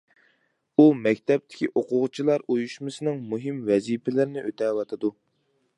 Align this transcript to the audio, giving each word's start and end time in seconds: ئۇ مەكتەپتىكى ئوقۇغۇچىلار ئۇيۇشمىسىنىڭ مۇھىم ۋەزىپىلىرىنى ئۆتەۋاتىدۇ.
ئۇ 0.77 0.85
مەكتەپتىكى 1.01 1.69
ئوقۇغۇچىلار 1.81 2.47
ئۇيۇشمىسىنىڭ 2.55 3.21
مۇھىم 3.35 3.61
ۋەزىپىلىرىنى 3.69 4.47
ئۆتەۋاتىدۇ. 4.49 5.15